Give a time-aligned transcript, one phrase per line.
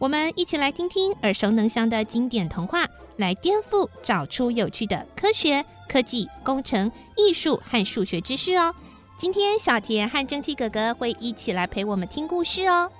[0.00, 2.88] 我们一起来听听耳熟能详的经典童话，
[3.18, 8.74] 来颠覆，找出有趣的科学、科技、工程、艺术和数学知识哦。
[9.18, 12.90] 今天小田和蒸汽哥哥会一起来陪我们听故事哦。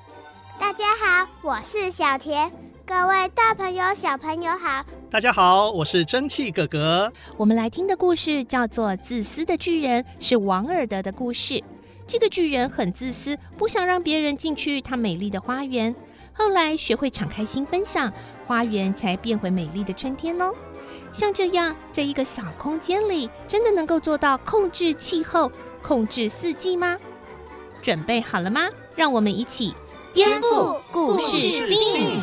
[0.59, 2.53] 大家好，我是小田。
[2.85, 4.85] 各位大朋友、小朋友好。
[5.11, 7.11] 大家好，我是蒸汽哥哥。
[7.39, 11.65] 我们来听的故事叫做《自私的巨人》，是王尔德的故事。
[12.07, 15.95] 这个巨人很自私，不想让别人进去他美丽的花园。
[16.41, 18.11] 后来学会敞开心分享，
[18.47, 20.55] 花园才变回美丽的春天哦。
[21.13, 26.97] 像这样，在一个小空间里，真的能够做到控制气候、控制四季吗？
[27.83, 28.71] 准备好了吗？
[28.97, 29.75] 让我们一起
[30.15, 32.23] 颠覆故事 STEAM。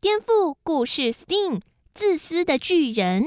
[0.00, 1.60] 颠覆故事 STEAM，
[1.94, 3.26] 自私的巨人，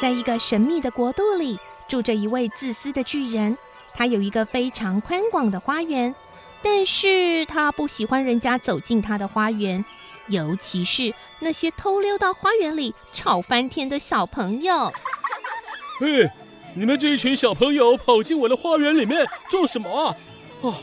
[0.00, 1.58] 在一个神秘的国度里。
[1.90, 3.58] 住着一位自私的巨人，
[3.92, 6.14] 他有一个非常宽广的花园，
[6.62, 9.84] 但是他不喜欢人家走进他的花园，
[10.28, 14.92] 尤其是那些偷溜到花园里吵翻天的小朋友。
[15.98, 16.30] 嘿，
[16.74, 20.16] 你们这一群小朋友跑进我的花园里面做什么啊？
[20.60, 20.74] 哦，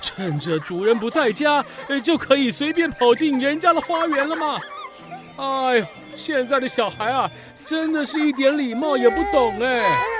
[0.00, 1.64] 趁着主人不在家，
[2.02, 4.60] 就可以随便跑进人家的花园了吗？
[5.36, 5.86] 哎呀，
[6.16, 7.30] 现在的小孩啊，
[7.64, 10.17] 真的是一点礼貌也不懂哎。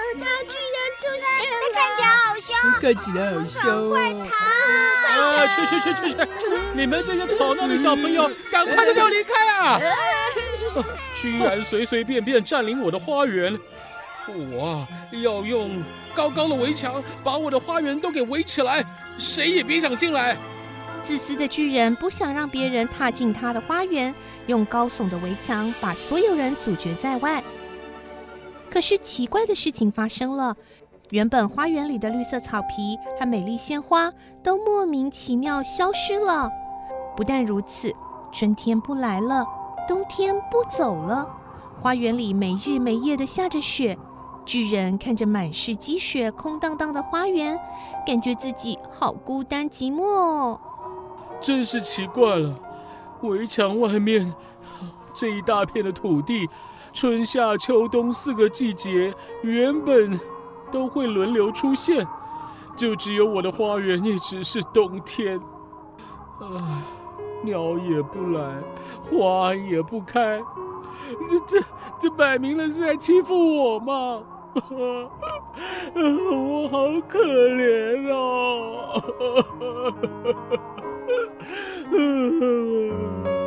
[2.80, 4.28] 看起来好凶快逃！
[5.20, 6.16] 啊，去去去去去！
[6.74, 9.80] 你们这些吵闹的小朋友，赶快的给我离开啊！
[11.20, 13.58] 居然随随便便占领我的花园，
[14.28, 15.82] 我要用
[16.14, 18.84] 高高的围墙把我的花园都给围起来，
[19.16, 20.36] 谁也别想进来。
[21.04, 24.14] 自私的巨人不想让别人踏进他的花园，
[24.46, 27.42] 用高耸的围墙把所有人阻绝在外。
[28.70, 30.54] 可是奇怪的事情发生了，
[31.10, 36.50] 原本花园里的绿色草皮和美丽鲜花都莫名其妙消失了。
[37.16, 37.92] 不但如此，
[38.30, 39.46] 春天不来了，
[39.86, 41.26] 冬天不走了，
[41.80, 43.96] 花园里没日没夜的下着雪。
[44.44, 47.58] 巨人看着满是积雪、空荡荡的花园，
[48.06, 50.60] 感觉自己好孤单寂寞哦。
[51.40, 52.58] 真是奇怪了，
[53.22, 54.32] 围墙外面
[55.14, 56.48] 这一大片的土地，
[56.92, 60.18] 春夏秋冬四个季节原本
[60.70, 62.06] 都会轮流出现，
[62.76, 65.40] 就只有我的花园一直是冬天。
[66.40, 66.46] 唉，
[67.42, 68.62] 鸟也不来，
[69.02, 70.42] 花也不开，
[71.28, 71.60] 这这
[71.98, 74.22] 这摆明了是在欺负我嘛！
[75.94, 79.02] 我好可怜哦。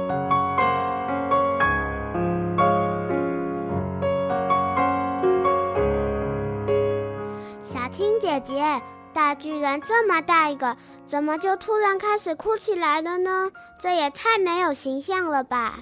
[8.32, 8.82] 姐姐，
[9.14, 13.52] 大巨人这么大一个，怎么就突然开始哭起来了呢？
[13.78, 15.80] 这也太没有形象了吧！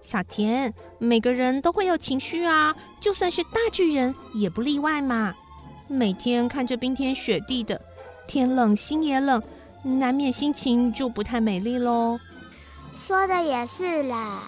[0.00, 5.34] 小田，每个人都会有情绪啊，就算是大巨人也不例外嘛。
[5.86, 7.78] 每天看着冰天雪地的，
[8.26, 9.42] 天冷心也冷，
[9.82, 12.18] 难免心情就不太美丽喽。
[12.96, 14.44] 说的也是啦，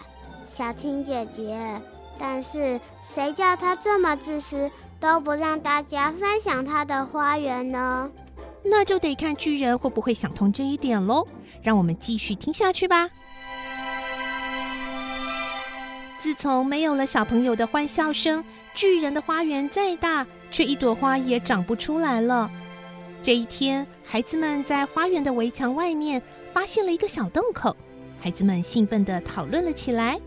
[0.49, 1.59] 小青姐姐。
[2.17, 4.71] 但是谁叫他这么自私？
[5.05, 8.11] 都不让大家分享他的花园呢，
[8.63, 11.29] 那就得看巨人会不会想通这一点喽。
[11.63, 13.11] 让我们继续听下去吧。
[16.19, 18.43] 自从没有了小朋友的欢笑声，
[18.75, 22.51] 巨人的花园再大，却一朵花也长不出来了。
[23.23, 26.23] 这一天，孩子们在花园的围墙外面
[26.55, 27.77] 发现了一个小洞口，
[28.19, 30.19] 孩子们兴奋地讨论了起来。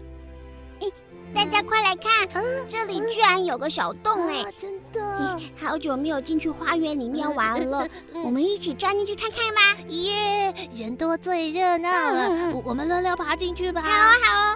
[1.33, 2.27] 大家快来看，
[2.67, 4.43] 这里居然有个小洞哎！
[4.57, 7.87] 真的，好久没有进去花园里面玩了，
[8.23, 9.81] 我们一起钻进去看看吧！
[9.89, 13.81] 耶，人多最热闹了，我们轮流爬进去吧！
[13.81, 14.55] 好啊，好啊！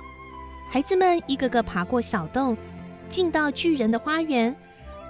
[0.70, 2.58] 孩子们一个个爬过小洞，
[3.10, 4.56] 进到巨人的花园。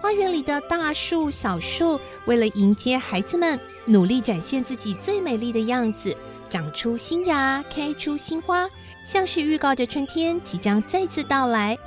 [0.02, 6.18] 花园里的大树、小树，为了迎接孩子们，努力展现自己最美丽的样子。
[6.52, 8.70] 长出新芽，开出新花，
[9.06, 11.78] 像是预告着春天即将再次到来。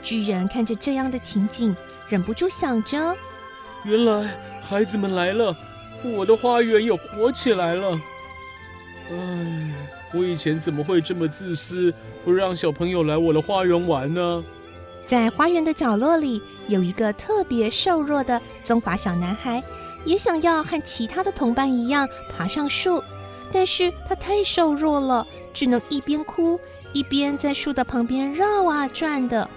[0.00, 1.74] 巨人看着这样的情景，
[2.08, 3.16] 忍不住想着：
[3.84, 4.30] 原来
[4.62, 5.54] 孩子们来了，
[6.04, 8.00] 我的花园也活起来了。
[9.10, 9.74] 唉，
[10.14, 11.92] 我以前怎么会这么自私，
[12.24, 14.44] 不让小朋友来我的花园玩呢？
[15.04, 19.60] 在花园的角落里，有一个特别瘦弱的棕发小男孩，
[20.04, 23.02] 也想要和其他的同伴一样爬上树，
[23.52, 26.58] 但是他太瘦弱了，只能一边哭
[26.92, 29.48] 一边在树的旁边绕啊转的。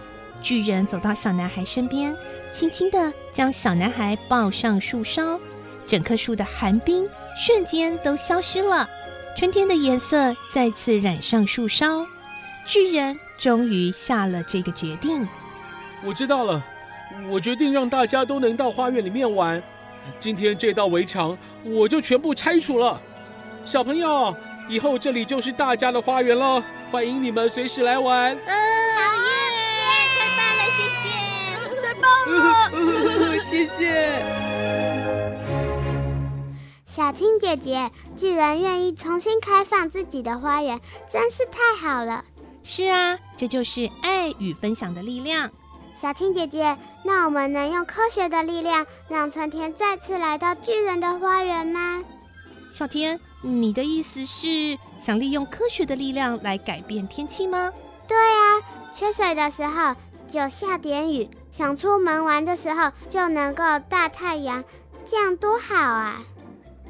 [0.41, 2.15] 巨人走到小男孩身边，
[2.51, 5.39] 轻轻地将小男孩抱上树梢，
[5.87, 8.87] 整棵树的寒冰瞬间都消失了，
[9.35, 12.05] 春天的颜色再次染上树梢。
[12.67, 15.27] 巨人终于下了这个决定。
[16.03, 16.63] 我知道了，
[17.29, 19.61] 我决定让大家都能到花园里面玩。
[20.19, 23.01] 今天这道围墙我就全部拆除了。
[23.65, 24.33] 小朋友，
[24.69, 28.31] 以后这里就是大家的花园了，欢迎你们随时来玩。
[28.31, 29.31] 啊耶！
[30.13, 31.09] 太棒了，谢谢，
[31.81, 34.23] 太棒了，谢谢。
[36.85, 40.79] 小青姐姐，巨人愿意重新开放自己的花园，
[41.11, 42.23] 真是太好了。
[42.63, 45.49] 是啊，这就是爱与分享的力量。
[45.99, 52.03] 小青姐姐，那我们能用科学的力量让春天再次来到巨人的花园吗？
[52.71, 57.71] 小天，你的意思是想利用科学的力量来改变天气吗？
[58.07, 58.61] 对啊，
[58.93, 59.95] 缺水的时候
[60.27, 64.63] 就下点雨，想出门玩的时候就能够大太阳，
[65.05, 66.23] 这样多好啊！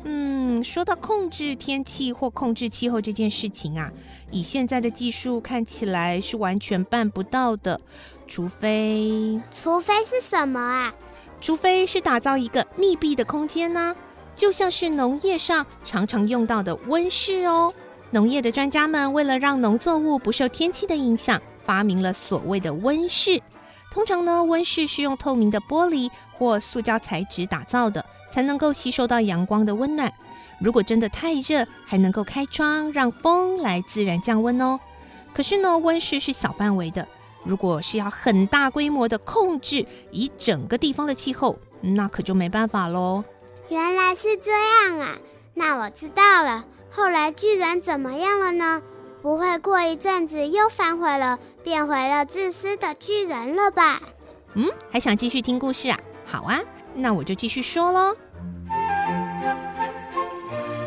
[0.03, 3.91] 嗯，说到控制天气或控制气候这件事情啊，
[4.29, 7.81] 以现在的技术看起来是完全办不到的，
[8.27, 9.41] 除非……
[9.51, 10.93] 除非是什么啊？
[11.41, 13.95] 除非是打造一个密闭的空间呢、啊，
[14.35, 17.73] 就像是农业上常常用到的温室哦。
[18.11, 23.41] 农业的专家们为了让农作物不受天气的影响，发明了所谓的温室。
[23.91, 28.05] 通常呢，温室是用透明的玻璃或塑胶材质打造的。
[28.35, 30.11] 才能够吸收到阳光的温暖。
[30.59, 34.77] 如果真的太热，还能够开窗让风来自然降温哦。
[35.33, 37.07] 可是呢，温室是小范围的。
[37.45, 43.23] 如果是要很大规模的控制一整个地方的气候，那可就没办法喽。
[43.69, 45.17] 原来是这样啊，
[45.53, 46.65] 那我知道了。
[46.91, 48.81] 后来巨人怎么样了呢？
[49.21, 53.99] 不会过一阵子又反悔了，变回了自私的巨人了吧？
[54.53, 55.99] 嗯，还想继续听故事啊？
[56.25, 56.59] 好啊，
[56.93, 58.15] 那我就继续说喽。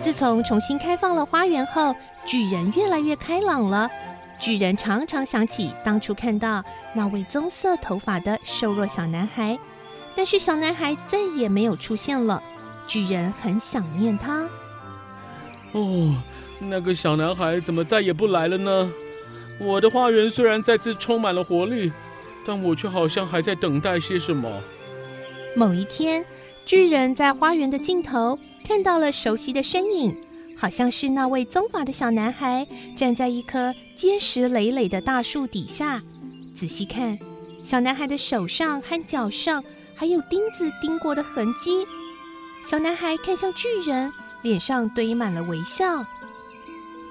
[0.00, 3.90] 自从重新开放了花园后，巨人越来越开朗了。
[4.38, 6.62] 巨人常常想起当初看到
[6.94, 9.58] 那位棕色头发的瘦弱小男孩，
[10.14, 12.40] 但是小男孩再也没有出现了。
[12.88, 14.48] 巨人很想念他。
[15.72, 16.16] 哦，
[16.58, 18.90] 那个小男孩怎么再也不来了呢？
[19.60, 21.92] 我的花园虽然再次充满了活力，
[22.44, 24.62] 但我却好像还在等待些什么。
[25.54, 26.24] 某一天，
[26.64, 28.38] 巨人在花园的尽头。
[28.66, 30.14] 看到了熟悉的身影，
[30.54, 36.02] 好像是那位棕发的小男孩，站在一棵结实累累的大树底下。
[36.54, 37.18] 仔细看，
[37.62, 39.64] 小男孩的手上和脚上
[39.94, 41.86] 还有钉子钉过的痕迹。
[42.66, 44.12] 小男孩看向巨人，
[44.42, 46.04] 脸上堆满了微笑。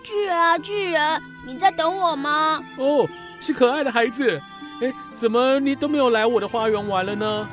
[0.04, 2.64] 巨人啊，巨人，你在等我吗？
[2.78, 3.08] 哦，
[3.40, 4.42] 是可爱的孩子。
[4.82, 7.50] 哎，怎么你都没有来我的花园玩了呢？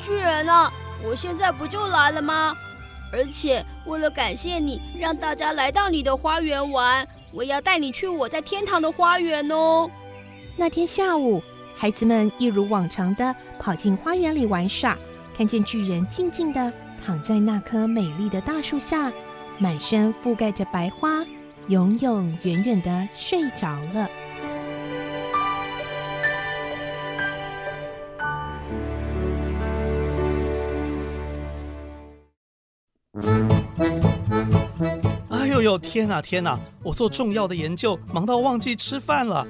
[0.00, 0.72] 巨人啊，
[1.04, 2.56] 我现在不就来了吗？
[3.12, 9.90] 而且为了感谢你，让大家来到你的花园玩，我要带你去我在天堂的花园哦。
[10.56, 11.42] 那天下午，
[11.76, 14.96] 孩子们一如往常的跑进花园里玩耍，
[15.36, 16.72] 看见巨人静静的
[17.10, 19.12] 躺在那棵美丽的大树下，
[19.58, 21.26] 满身覆盖着白花，
[21.66, 24.08] 永永远远的睡着了。
[35.30, 36.56] 哎呦呦，天哪天哪！
[36.80, 39.44] 我做重要的研究，忙到忘记吃饭了。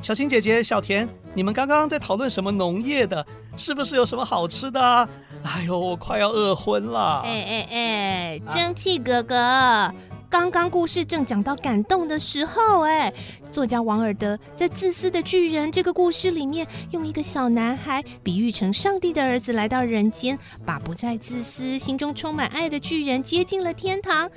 [0.00, 3.26] 小青姐姐、小田，你们刚刚在讨论什么农业的？
[3.56, 5.08] 是不是有什么好吃的啊？
[5.44, 7.20] 哎呦，我快要饿昏了。
[7.24, 9.92] 哎哎哎，蒸汽哥哥。
[10.30, 13.12] 刚刚故事正讲到感动的时候，哎，
[13.52, 20.36] 作家王尔德在《自私的巨人》这个故事里面，用一个小男孩比喻成上帝的儿子来到人间，
[20.66, 24.28] 把不再自私、心中充满爱的巨人接进了天堂。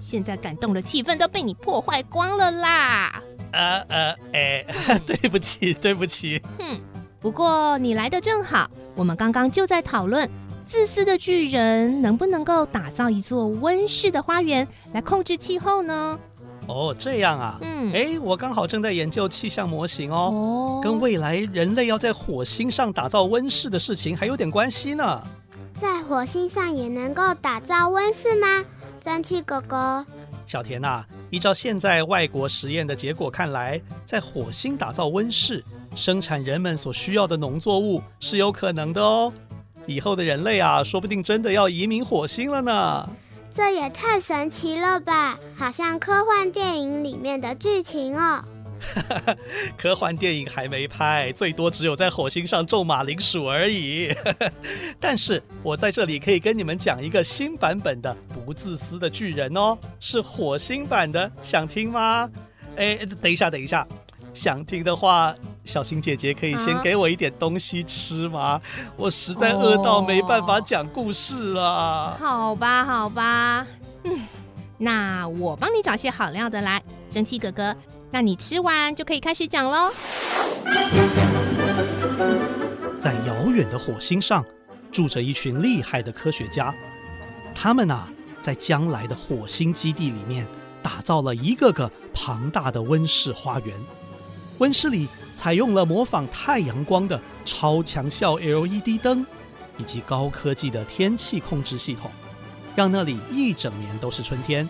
[0.00, 3.22] 现在感动的气氛都被你破坏光了啦！
[3.52, 4.64] 呃呃，哎，
[5.06, 6.42] 对不起，对不起。
[6.58, 6.80] 哼，
[7.20, 10.28] 不过你来的正好，我们刚刚就在讨论。
[10.66, 16.18] 自私的巨人能不能够打造一座温室的花园来控制气候呢？
[16.68, 25.22] 哦，这样啊，嗯，哎，我刚好正在研究气象模型哦，哦，跟未来人类要在火星上打造温室的事情还有点关系呢。
[25.74, 28.64] 在火星上也能够打造温室吗？
[29.04, 30.06] 蒸汽哥哥，
[30.46, 35.64] 小田呐，依照现在外国实验的结果看来，在火星打造温室，
[36.00, 39.30] 生产人们所需要的农作物是有可能的哦。
[39.84, 43.06] 以后的人类啊，说不定真的要移民火星了呢。
[43.52, 48.42] 这也太神奇了吧，好像科幻电影里面的剧情哦。
[49.76, 54.08] 科幻电影还没拍，最多只有在火星上种马铃薯而已。
[54.98, 62.30] 但是我在这里可以跟你们讲一个新版本的不自私的巨人哦，是火星版的，想听吗？
[62.76, 63.86] 哎，等一下，等一下，
[64.32, 65.34] 想听的话，
[65.64, 68.40] 小青姐姐可以先给我一点东西吃吗？
[68.40, 68.62] 啊、
[68.96, 72.16] 我实在饿到没办法讲故事了。
[72.18, 73.66] 好吧，好吧，
[74.04, 74.20] 嗯，
[74.78, 77.74] 那我帮你找些好料的来，蒸汽哥哥。
[78.12, 79.92] 那你吃完就可以开始讲喽。
[82.98, 84.44] 在遥远的火星上，
[84.90, 86.74] 住着一群厉害的科学家。
[87.54, 88.08] 他们啊，
[88.40, 90.46] 在将来的火星基地里面，
[90.82, 93.74] 打造了一个个庞大的温室花园。
[94.60, 99.24] 温室里采用了模仿太阳光的超强效 LED 灯，
[99.78, 102.10] 以及高科技的天气控制系统，
[102.76, 104.68] 让那里一整年都是春天。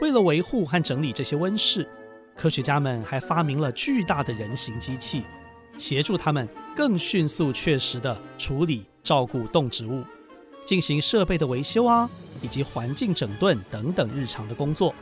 [0.00, 1.86] 为了维护和整理这些温室，
[2.34, 5.24] 科学家们还发明了巨大的人形机器，
[5.76, 10.02] 协助他们更迅速、确实地处理、照顾动植物，
[10.64, 12.08] 进行设备的维修啊，
[12.40, 14.94] 以及环境整顿等等日常的工作。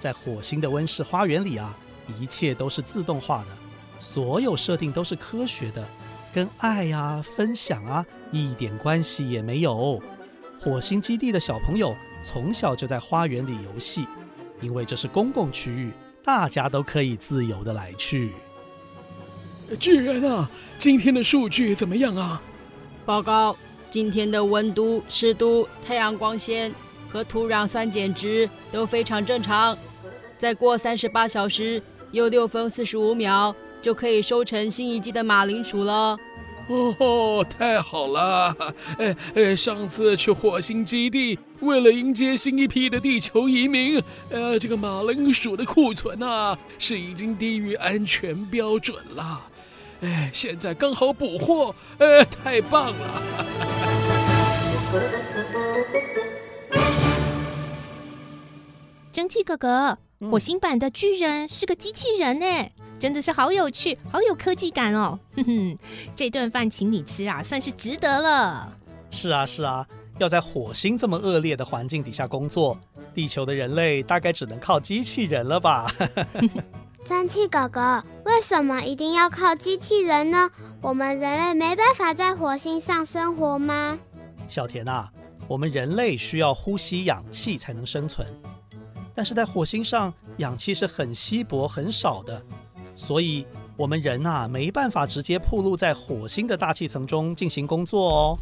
[0.00, 1.78] 在火星的温室花园里啊，
[2.18, 3.48] 一切都是自动化的，
[3.98, 5.86] 所有设定都是科学的，
[6.32, 10.00] 跟爱啊、分享啊一点关系也没有。
[10.60, 14.06] 火星基地的小朋友从小就在花园里游戏，
[14.60, 15.92] 因为这是公共区域。
[16.24, 18.32] 大家都可以自由的来去。
[19.80, 22.40] 巨人啊，今天的数据怎么样啊？
[23.04, 23.56] 报告，
[23.90, 26.72] 今天的温度、湿度、太阳光线
[27.08, 29.76] 和土壤酸碱值都非常正常。
[30.38, 36.16] 再过三十八小时又六分四十五秒，就可以收成新一季的马铃薯了。
[36.68, 38.54] 哦，太好了！
[38.98, 44.00] 哎哎，上次去火星基地，为了迎接新一批的地球移民，
[44.30, 49.40] 呃，这个马铃薯的库存啊，是已经低于安全标准了。
[50.02, 53.22] 哎，现在刚好补货，哎，太棒了！
[59.12, 59.98] 蒸汽哥哥，
[60.30, 62.46] 火星版的巨人是个机器人呢。
[62.98, 65.18] 真的是好有趣，好有科技感哦！
[65.34, 65.78] 哼哼，
[66.14, 68.72] 这顿饭请你吃啊，算是值得了。
[69.10, 69.84] 是啊，是啊，
[70.18, 72.78] 要在火星这么恶劣的环境底下工作，
[73.12, 75.92] 地球的人类大概只能靠机器人了吧？
[77.04, 80.48] 蒸汽哥哥，为什么一定要靠机器人呢？
[80.80, 83.98] 我们人类没办法在火星上生活吗？
[84.46, 85.10] 小田啊，
[85.48, 88.24] 我们人类需要呼吸氧气才能生存，
[89.14, 92.42] 但是在火星上，氧气是很稀薄、很少的。
[92.94, 98.38] 所以，我们人呐，没办法直接暴露在火星的大气层中进行工作哦。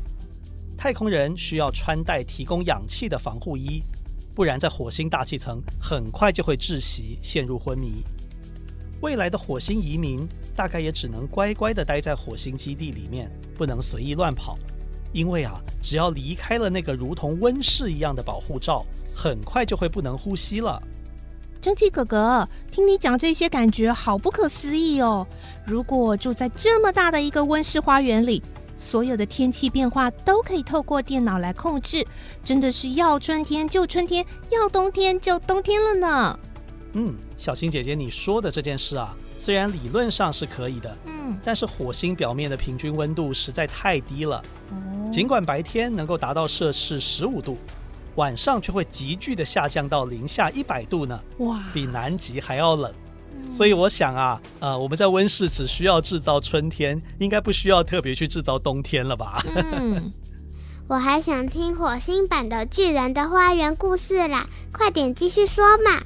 [0.77, 3.83] 太空人需要穿戴提供氧气的防护衣，
[4.35, 8.03] 不然在火星大气层很快就会窒息，陷入昏迷。
[9.03, 14.59] 未来的火星移民大概也只能乖乖地待在火星基地里面，不能随意乱跑，
[15.13, 20.83] 因为啊，只要离开了那个如同温室一样的保护罩，很快就会不能呼吸了。
[21.61, 25.27] 蒸汽哥哥，听你讲这些，感觉好不可思议哦！
[25.67, 28.43] 如果住在这么大的一个温室花园里，
[28.79, 32.03] 所有的天气变化都可以透过电脑来控制，
[32.43, 36.39] 真的是要春天就春天，要冬天就冬天了呢。
[36.95, 47.59] 嗯，小新姐姐，你说的这件事啊，虽然理论上是可以的，嗯，但是火星表面的平均温度实在太低了，哦，尽管白天能够达到摄氏十五度。
[48.17, 52.93] 晚上却会急剧的下降到零下一百度呢，哇，比南极还要冷。
[53.33, 59.43] 嗯、所以我想啊，呃，我们在温室只需要制造春天，应该不需要特别去制造冬天了吧？
[59.73, 60.13] 嗯，
[60.89, 66.03] 我还想听火星版的巨人的花园故事啦，快点继续说嘛。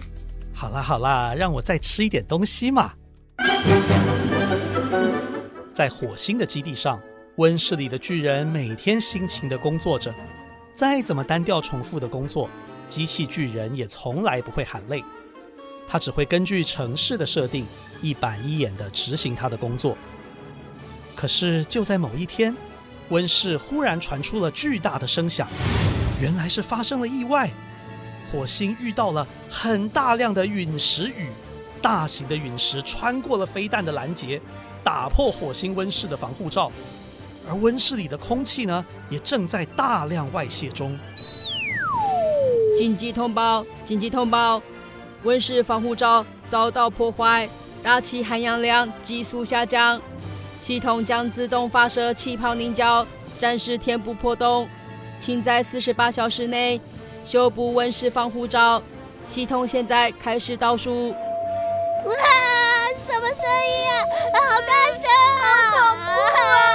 [0.52, 2.92] 好啦好啦，让我再吃一点东西嘛。
[5.75, 7.00] 在火星的基地上，
[7.38, 10.14] 温室里的巨人每天辛勤的工作着。
[10.75, 12.50] 再怎么单调重复的工作，
[12.88, 15.02] 机器巨人也从来不会喊累。
[15.87, 17.64] 他只会根据城市的设定，
[18.02, 19.97] 一板一眼地执行他的工作。
[21.14, 22.57] 可是就在某一天，
[23.11, 25.47] 温室忽然传出了巨大的声响，
[26.21, 27.49] 原来是发生了意外。
[28.33, 31.28] 火星遇到了很大量的陨石雨，
[31.81, 34.40] 大型的陨石穿过了飞弹的拦截，
[34.83, 36.73] 打破火星温室的防护罩。
[37.48, 40.98] 而温室里的空气呢，也正在大量外泄中。
[42.76, 43.64] 紧急通报！
[43.84, 44.60] 紧急通报！
[45.22, 47.48] 温室防护罩遭到破坏，
[47.82, 50.00] 大气含氧量急速下降，
[50.60, 53.06] 系统将自动发射气泡凝胶，
[53.38, 54.68] 暂时填补破洞，
[55.20, 56.80] 请在四十八小时内
[57.24, 58.82] 修补温室防护罩。
[59.24, 61.10] 系统现在开始倒数。
[61.10, 61.14] 哇，
[63.06, 63.96] 什么声音啊？
[64.34, 65.04] 好大声
[65.40, 65.44] 啊！
[65.70, 66.74] 好恐怖啊！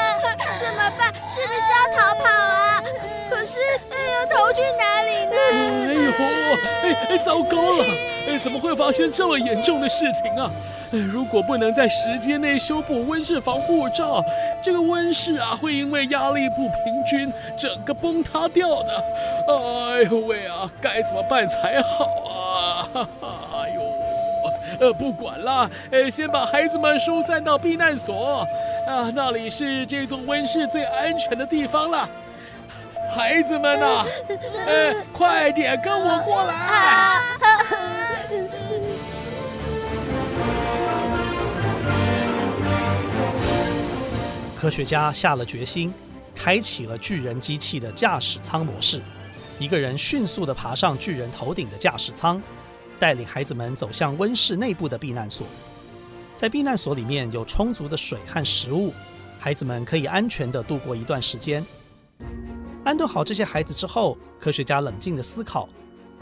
[0.70, 1.14] 怎么办？
[1.28, 2.84] 是不是要逃跑啊？
[3.30, 3.58] 可是，
[3.90, 5.36] 哎呀，逃去哪里呢？
[5.88, 6.12] 哎呦，
[6.84, 7.86] 哎哎，糟糕了！
[8.28, 10.50] 哎，怎么会发生这么严重的事情啊？
[10.92, 14.24] 哎如果不能在时间内修补温室防护罩，
[14.64, 19.04] 这个温室啊会因为压力不平均，整个崩塌掉的。
[19.48, 22.90] 哎呦喂啊，该怎么办才好啊？
[22.94, 23.28] 哈哈，
[24.80, 28.48] 呃，不管了，呃，先把孩子们疏散到避难所，
[28.88, 32.10] 啊，那里是这座温室最安全的地方了。
[33.14, 34.06] 孩子们呐、
[34.66, 37.20] 呃，快点跟我过来。
[44.56, 45.94] 科学家下了决心，
[46.36, 49.02] 开启了巨人机器的驾驶舱模式。
[49.58, 52.42] 一个人迅速地爬上巨人头顶的驾驶舱，
[53.00, 55.48] 带领孩子们走向温室内部的避难所。
[56.36, 58.94] 在避难所里面有充足的水和食物，
[59.40, 61.66] 孩子们可以安全地度过一段时间。
[62.84, 65.68] 安顿好这些孩子之后，科学家冷静地思考：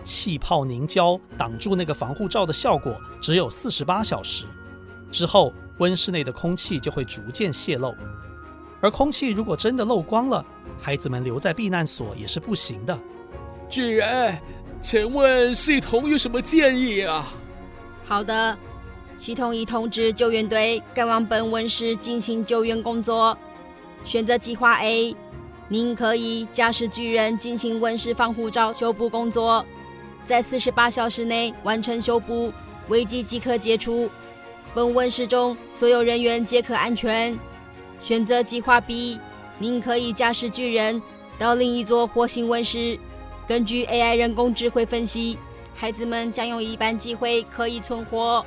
[0.03, 4.45] 气泡凝胶挡住那个防护罩的效果只有四十八小时，
[5.11, 7.95] 之后温室内的空气就会逐渐泄漏。
[8.81, 10.43] 而空气如果真的漏光了，
[10.79, 12.99] 孩子们留在避难所也是不行的。
[13.69, 14.37] 巨人，
[14.79, 17.27] 请问系统有什么建议啊？
[18.05, 18.57] 好的，
[19.17, 23.37] 系统已通知救援队赶往本温室进行救援工作。
[24.03, 25.15] 选择计划 A，
[25.67, 29.65] 您可以驾驶巨人进行温室防护罩修补工作，
[30.25, 32.53] 在四十八小时内完成修补，
[32.87, 34.09] 危机即可解除。
[34.73, 37.37] 本温室中所有人员皆可安全。
[38.01, 39.19] 选择计划 B，
[39.57, 41.01] 您可以驾驶巨人
[41.39, 42.97] 到另一座火星温室。
[43.47, 45.37] 根据 AI 人工智慧分析，
[45.73, 48.45] 孩子们将有一半机会可以存活。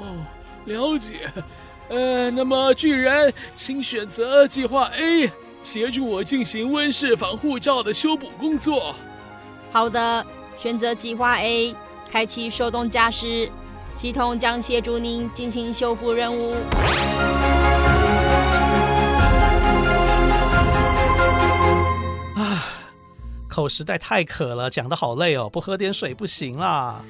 [0.00, 0.16] 哦，
[0.64, 1.30] 了解。
[1.88, 5.30] 呃，那么巨人，请选择计划 A，
[5.62, 8.94] 协助我进行温室防护罩的修补工作。
[9.70, 10.26] 好的，
[10.58, 11.74] 选择计划 A，
[12.10, 13.50] 开启手动驾驶，
[13.94, 16.56] 系统将协助您进行修复任务。
[23.58, 27.00] 口实在太渴了，讲的好累哦，不喝点水不行啦。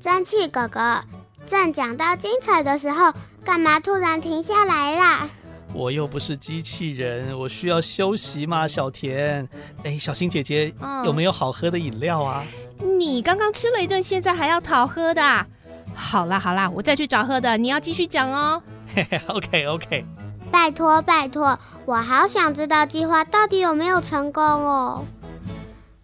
[0.00, 1.00] 蒸汽哥哥，
[1.48, 3.12] 正讲到精彩的时候，
[3.44, 5.28] 干嘛突然停下来啦？
[5.72, 8.68] 我又不是机器人，我需要休息嘛。
[8.68, 9.48] 小田，
[9.82, 12.44] 哎，小新姐姐，嗯，有没有好喝的饮料啊？
[12.78, 15.46] 你刚刚吃了一顿，现在还要讨喝的？
[15.92, 17.56] 好啦好啦，我再去找喝的。
[17.56, 18.62] 你要继续讲哦。
[18.94, 20.04] 嘿嘿，OK OK。
[20.52, 25.04] 拜托拜托，我好想知道计划到底有没有成功哦。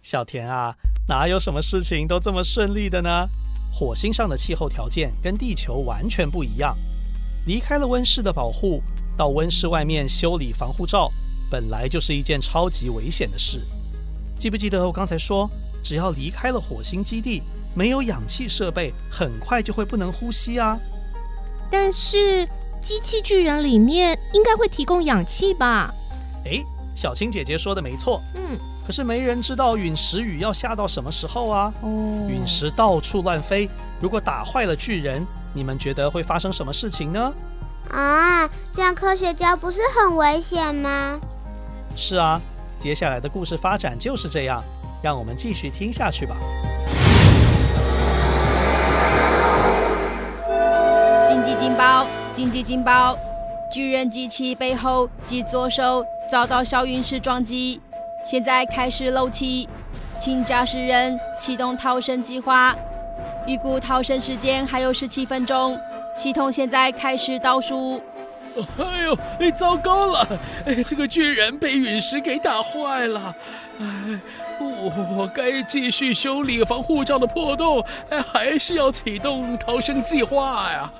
[0.03, 0.75] 小田啊，
[1.07, 3.25] 哪有什么事情都这么顺利的呢？
[3.71, 6.75] 火星上的气候条件跟地球完全不一样。
[7.47, 8.83] 离开了温室的保护，
[9.15, 11.09] 到温室外面修理防护罩，
[11.49, 13.65] 本来就是一件超级危险的事。
[14.37, 15.49] 记不记得我刚才说，
[15.81, 17.41] 只要离开了火星基地，
[17.73, 20.77] 没有氧气设备，很快就会不能呼吸啊。
[21.71, 22.45] 但是
[22.83, 25.93] 机器巨人里面应该会提供氧气吧？
[26.43, 26.61] 哎，
[26.93, 28.21] 小青姐姐说的没错。
[28.35, 28.59] 嗯。
[28.85, 31.73] 可是没人知道陨石雨要下到什么时候啊！
[31.81, 33.69] 哦，陨石到处乱飞，
[34.01, 37.33] 如果打坏了巨人，你们觉得会发生什么事情呢？
[37.89, 41.17] 啊，这样科学家不是很危险吗？
[41.95, 42.41] 是啊，
[42.77, 44.61] 接下来的故事发展就是这样，
[45.01, 46.35] 让我们继续听下去吧。
[51.25, 53.17] 金鸡金包，金鸡金包！
[53.71, 57.81] 巨人机器背后及左手遭到小陨石撞击。
[58.23, 59.67] 现在开始漏气，
[60.19, 62.75] 请驾驶人启动逃生计划。
[63.45, 65.77] 预估逃生时间还有十七分钟，
[66.15, 68.01] 系统现在开始倒数。
[68.77, 70.39] 哎呦，哎，糟糕了！
[70.65, 73.35] 哎，这个巨人被陨石给打坏了。
[73.79, 74.19] 哎，
[74.59, 80.91] 我我该继续修理防护罩的破洞，哎，还是要启动逃生计划呀？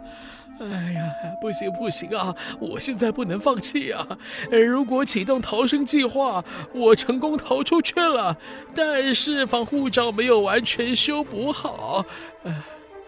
[0.60, 1.02] 哎呀，
[1.42, 2.34] 不行不行啊！
[2.60, 4.08] 我现在不能放弃啊！
[4.50, 8.38] 如果启动逃生计划，我成功逃出去了，
[8.74, 12.06] 但是防护罩没有完全修补好，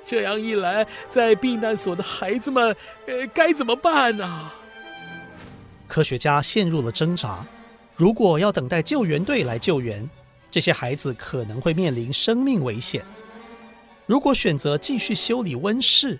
[0.05, 2.75] 这样一来，在避难所的孩子们，
[3.07, 4.51] 呃，该怎么办呢？
[5.87, 7.45] 科学家陷入了挣扎。
[7.95, 10.09] 如果要等待救援队来救援，
[10.51, 13.05] 这些孩子可能会面临生命危险。
[14.05, 16.19] 如果选择继续修理温室，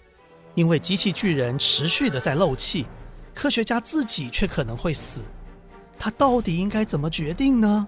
[0.56, 2.86] 因为机器巨人持续的在漏气，
[3.34, 5.22] 科学家自己却可能会死。
[6.00, 7.88] 他到底应该怎么决定呢？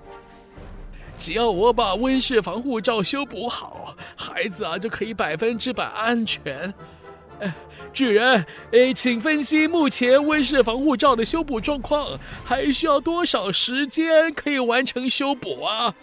[1.17, 6.73] 只要我把温室防护罩修补好，孩子啊就可以百分之百安全。
[7.39, 7.53] 哎，
[7.93, 15.93] 巨人，哎，请分析目前温室防护罩的修补状况，还需要多少时间可以完成修补啊？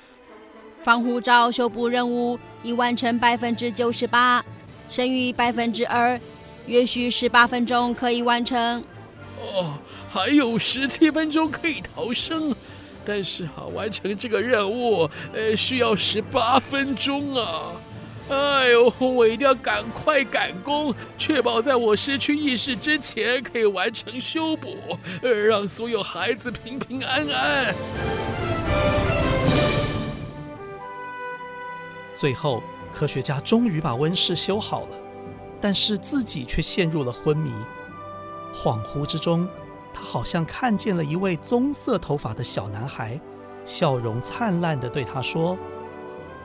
[0.83, 4.45] 防护罩修补任务已完成百分之九十八，
[4.91, 6.21] 剩余百分之二，
[6.67, 8.85] 约需十八分钟可以完成。
[9.41, 12.55] 哦，还有十七分钟可以逃生，
[13.05, 17.73] 但是啊，完成这个任务，呃，需要十八分钟啊。
[18.31, 27.75] 哎呦，我一定要赶快赶工，确保在我失去意识之前可以完成修补，呃，让所有孩子平平安安。
[32.15, 32.63] 最后，
[32.95, 34.99] 科学家终于把温室修好了，
[35.65, 37.51] 但是自己却陷入了昏迷。
[38.53, 39.49] 恍惚之中，
[39.95, 43.19] 他好像看见了一位棕色头发的小男孩，
[43.65, 45.57] 笑容灿烂地对他说：“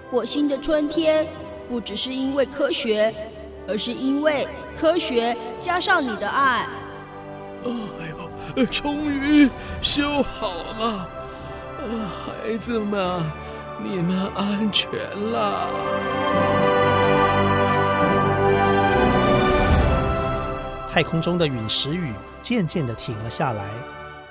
[0.09, 1.27] 火星的春天。”
[1.67, 3.13] 不只是因为科学，
[3.67, 4.47] 而是因为
[4.79, 6.65] 科学加上你的爱。
[7.65, 8.13] 哎
[8.55, 9.49] 呦，终于
[9.81, 11.09] 修好了，
[12.07, 13.21] 孩子们，
[13.83, 14.89] 你们安全
[15.31, 16.68] 了。
[20.91, 23.69] 太空中的陨石雨渐渐地停了下来，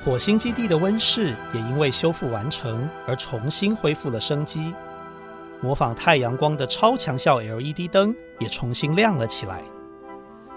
[0.05, 4.75] 火星基地的温室也因为修复完成而重新恢复了生机。
[5.61, 9.63] 模仿太阳光的超强效 LED 灯也重新亮了起来，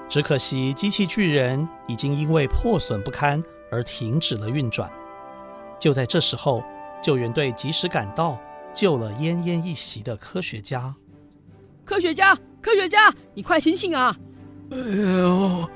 [0.10, 4.92] 只可惜机器巨人已经因为破损不堪而停止了运转。
[5.80, 6.64] 就在这时候，
[7.02, 8.40] 救援队及时赶到，
[8.74, 10.96] 救了奄奄一息的科学家。
[11.86, 14.16] 科学家，科学家，你快醒醒啊！
[14.72, 15.70] 哎呦，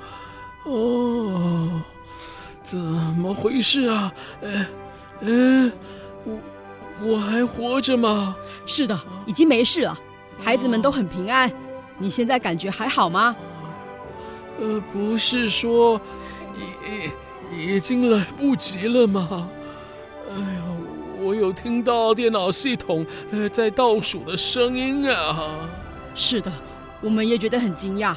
[0.63, 1.81] 哦，
[2.61, 4.13] 怎么回事啊？
[4.41, 4.67] 哎，
[5.21, 5.71] 哎，
[6.23, 6.37] 我。
[7.01, 8.33] 我还活着吗？
[8.65, 9.99] 是的，已经没事了，
[10.41, 11.51] 孩子们都很平安。
[11.97, 13.35] 你现在感觉还好吗？
[14.57, 15.99] 呃，不是说
[17.51, 19.49] 已已经来不及了吗？
[20.29, 20.61] 哎呀，
[21.19, 25.67] 我有听到电脑系统呃在倒数的声音啊。
[26.15, 26.49] 是的，
[27.01, 28.15] 我们也觉得很惊讶。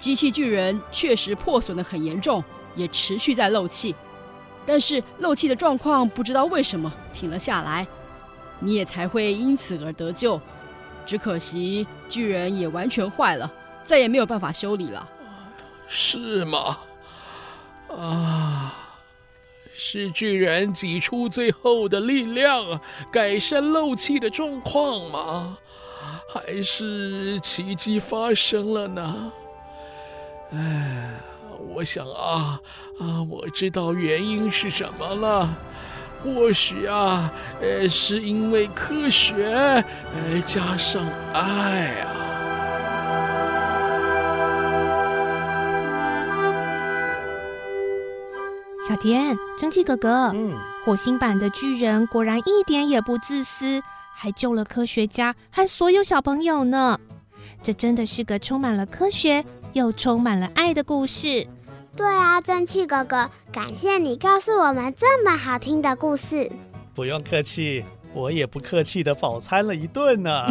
[0.00, 2.42] 机器巨人确实破损得很严重，
[2.74, 3.94] 也持续在漏气，
[4.64, 7.86] 但是漏气的状况不知道为什么停了下来。
[8.58, 10.40] 你也才会因此而得救，
[11.04, 13.52] 只可惜巨人也完全坏了，
[13.84, 15.06] 再也没有办法修理了。
[15.86, 16.78] 是吗？
[17.88, 18.74] 啊，
[19.72, 22.80] 是巨人挤出最后的力量，
[23.12, 25.58] 改善漏气的状况吗？
[26.32, 29.32] 还是奇迹发生了呢？
[30.52, 31.10] 哎，
[31.74, 32.60] 我想啊
[32.98, 35.48] 啊，我知道原因是什么了。
[36.22, 37.32] 或许啊，
[37.62, 42.16] 呃，是因为科学，呃，加上爱啊。
[48.86, 53.80] 小田，蒸汽哥哥，嗯，火星版的巨人果然一点也不自私，
[54.12, 56.98] 还救了科学家和所有小朋友呢。
[57.62, 61.46] 这真的是个充满了科学又充满了爱的故事。
[61.96, 66.50] 对啊，蒸汽哥哥，感谢你告诉我们这么好听的故事。
[66.94, 70.46] 不用客气，我也不客气的饱餐了一顿呢。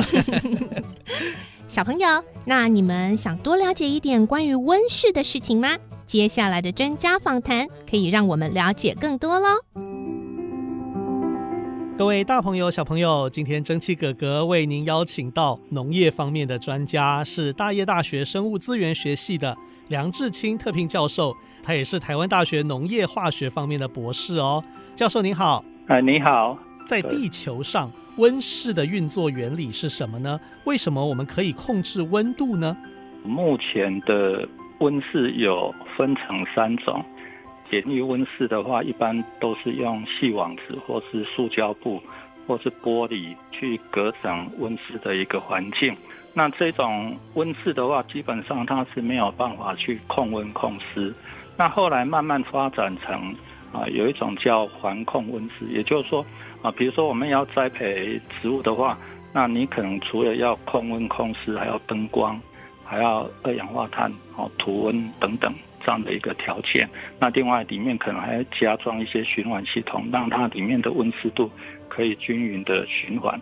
[1.67, 5.77] 小朋友，那你们想多了解一点关于温室的事情吗？
[6.07, 9.47] 接下来的专家访谈可以让我们了解更多喽。
[11.99, 19.53] 各位大朋友、小朋友，今天蒸汽哥哥为您邀请到农业方面的专家，是大业大学生物资源学系的。
[19.89, 24.63] 梁志清特聘教授，他也是台湾大学农业化学方面的博士哦。
[24.95, 26.57] 教授您好，哎，你好。
[26.87, 30.39] 在地球上，温室的运作原理是什么呢？
[30.63, 32.77] 为什么我们可以控制温度呢？
[33.25, 37.03] 目前的温室有分成三种。
[37.69, 42.01] 简易温室的话，一般都是用细网子或是塑胶布
[42.47, 45.95] 或是玻璃去隔成温室的一个环境。
[46.33, 51.13] 那这种温室的话，基本上它是没有办法去控温控湿。
[51.57, 53.35] 那后来慢慢发展成
[53.73, 56.25] 啊，有一种叫环控温室，也就是说
[56.61, 58.97] 啊，比如说我们要栽培植物的话，
[59.33, 62.39] 那你可能除了要控温控湿，还要灯光，
[62.83, 66.89] 还要二氧化碳、哦土温等等这样的一个条件。
[67.19, 71.51] 那另外里面可能还要加装一些循环系统，让它里面的温湿度
[71.87, 73.39] 可以均匀的循环。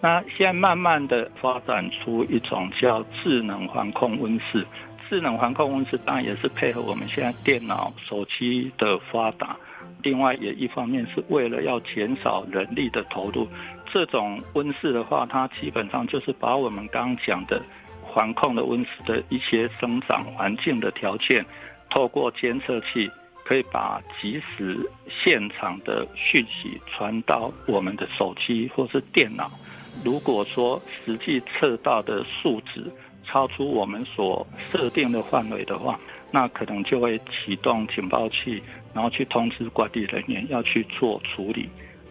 [0.00, 4.66] 那现在慢慢的发展出一种叫智能环控温室，
[5.08, 9.54] 智能环控温室当然也是配合我们现在电脑、手机的发达，
[10.02, 13.46] 另外也一方面是为了要减少人力的投入。
[13.92, 17.60] 这种温室的话，它基本上就是把我们刚刚讲的
[18.00, 21.44] 环控的温室的一些生长环境的条件，
[21.90, 23.10] 透过监测器。
[23.42, 29.50] 可以把即时现场的讯息传到我们的手机或是电脑。
[30.04, 32.84] 如果说实际测到的数值
[33.24, 35.98] 超出我们所设定的范围的话，
[36.30, 38.62] 那可能就会启动警报器，
[38.94, 41.68] 然后去通知管理人员要去做处理。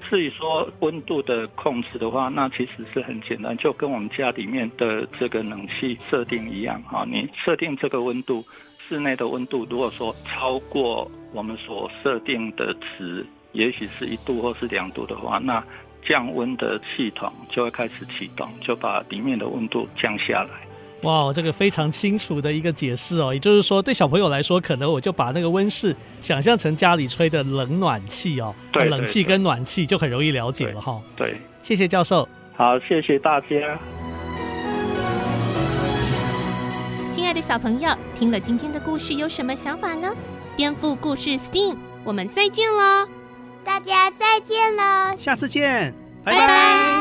[0.09, 8.43] 至于说温度的控制的话，那其实是很简单，就跟我们家里面的这个冷气设定一样啊，你设定这个温度。
[8.89, 15.63] 室内的温度，如果说超过我们所设定的值，也许是一度或是两度的话，那
[16.03, 20.49] 降温的系统就会开始启动，就把里面的温度降下来。
[21.03, 23.31] 哇，这个非常清楚的一个解释哦。
[23.31, 28.53] 也就是说，对小朋友来说，可能我就把那个温室想象成家里吹的冷暖气哦。
[28.71, 30.99] 对，冷气跟暖气就很容易了解了哈。
[31.15, 32.27] 对，谢谢教授。
[32.55, 33.47] 好，谢谢大家。
[37.49, 40.13] 小朋友，听了今天的故事有什么想法呢？
[40.55, 43.07] 颠覆故事 STEAM，我们再见喽！
[43.63, 45.17] 大家再见喽！
[45.17, 45.91] 下次见，
[46.23, 46.39] 拜拜。
[46.41, 46.98] 拜拜。